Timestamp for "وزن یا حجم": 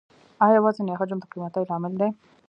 0.65-1.17